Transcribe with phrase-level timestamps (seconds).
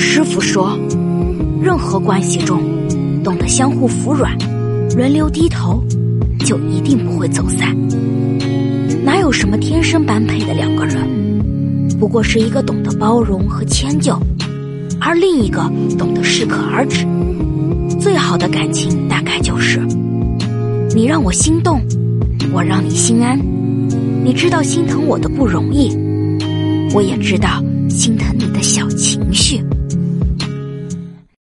[0.00, 0.78] 师傅说
[1.60, 2.62] 任何关系中
[3.24, 4.32] 懂得相互服软
[4.96, 5.82] 轮流低头
[6.46, 7.76] 就一定不会走散。
[9.04, 11.02] 哪有什么天生般配的两个人
[11.98, 14.16] 不过是一个懂得包容和迁就
[15.00, 15.68] 而另一个
[15.98, 17.04] 懂得适可而止。
[17.98, 19.80] 最好的感情大概就是
[20.94, 21.80] 你让我心动
[22.52, 23.36] 我让你心安。
[24.24, 25.90] 你知道心疼我的不容易
[26.94, 27.60] 我也知道
[27.90, 28.27] 心疼